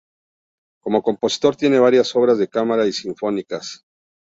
[0.81, 3.85] Como compositor tiene varias obras de cámara y sinfónicas.